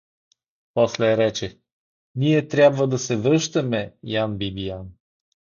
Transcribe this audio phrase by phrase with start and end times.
[0.73, 1.59] После рече:—
[2.15, 4.89] Ние трябва да се връщаме, Ян Бибиян.